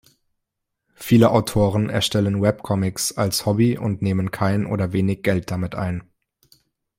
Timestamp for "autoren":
1.29-1.87